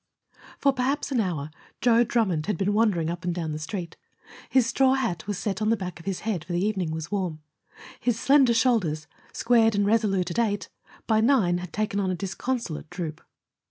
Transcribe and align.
For 0.57 0.73
perhaps 0.73 1.11
an 1.11 1.19
hour 1.21 1.51
Joe 1.79 2.03
Drummond 2.03 2.47
had 2.47 2.57
been 2.57 2.73
wandering 2.73 3.11
up 3.11 3.23
and 3.23 3.35
down 3.35 3.51
the 3.51 3.59
Street. 3.59 3.97
His 4.49 4.65
straw 4.65 4.95
hat 4.95 5.27
was 5.27 5.37
set 5.37 5.61
on 5.61 5.69
the 5.69 5.77
back 5.77 5.99
of 5.99 6.07
his 6.07 6.21
head, 6.21 6.43
for 6.43 6.53
the 6.53 6.65
evening 6.65 6.89
was 6.89 7.11
warm; 7.11 7.41
his 7.99 8.19
slender 8.19 8.55
shoulders, 8.55 9.05
squared 9.31 9.75
and 9.75 9.85
resolute 9.85 10.31
at 10.31 10.39
eight, 10.39 10.69
by 11.05 11.21
nine 11.21 11.59
had 11.59 11.71
taken 11.71 11.99
on 11.99 12.09
a 12.09 12.15
disconsolate 12.15 12.89
droop. 12.89 13.21